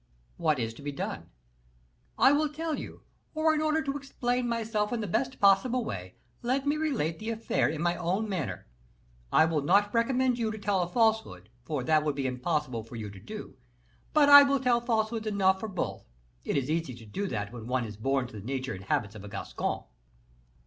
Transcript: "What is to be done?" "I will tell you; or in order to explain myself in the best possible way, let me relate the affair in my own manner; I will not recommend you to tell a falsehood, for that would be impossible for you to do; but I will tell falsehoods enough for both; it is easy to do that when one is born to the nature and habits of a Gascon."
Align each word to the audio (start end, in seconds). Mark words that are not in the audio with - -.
"What 0.37 0.57
is 0.57 0.73
to 0.73 0.81
be 0.81 0.91
done?" 0.91 1.29
"I 2.17 2.31
will 2.31 2.49
tell 2.49 2.79
you; 2.79 3.03
or 3.35 3.53
in 3.53 3.61
order 3.61 3.83
to 3.83 3.95
explain 3.95 4.47
myself 4.49 4.91
in 4.91 4.99
the 4.99 5.05
best 5.05 5.39
possible 5.39 5.85
way, 5.85 6.15
let 6.41 6.65
me 6.65 6.75
relate 6.75 7.19
the 7.19 7.29
affair 7.29 7.69
in 7.69 7.83
my 7.83 7.95
own 7.95 8.27
manner; 8.27 8.65
I 9.31 9.45
will 9.45 9.61
not 9.61 9.93
recommend 9.93 10.39
you 10.39 10.49
to 10.51 10.57
tell 10.57 10.81
a 10.81 10.87
falsehood, 10.87 11.49
for 11.65 11.83
that 11.83 12.03
would 12.03 12.15
be 12.15 12.25
impossible 12.25 12.81
for 12.81 12.95
you 12.95 13.11
to 13.11 13.19
do; 13.19 13.57
but 14.11 14.27
I 14.27 14.41
will 14.41 14.59
tell 14.59 14.81
falsehoods 14.81 15.27
enough 15.27 15.59
for 15.59 15.69
both; 15.69 16.03
it 16.43 16.57
is 16.57 16.71
easy 16.71 16.95
to 16.95 17.05
do 17.05 17.27
that 17.27 17.53
when 17.53 17.67
one 17.67 17.85
is 17.85 17.95
born 17.95 18.25
to 18.25 18.39
the 18.39 18.43
nature 18.43 18.73
and 18.73 18.85
habits 18.85 19.13
of 19.13 19.23
a 19.23 19.27
Gascon." 19.29 19.83